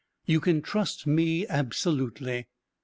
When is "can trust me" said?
0.39-1.45